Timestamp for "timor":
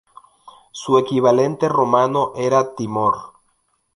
2.73-3.33